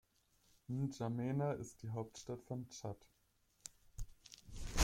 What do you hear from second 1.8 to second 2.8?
die Hauptstadt von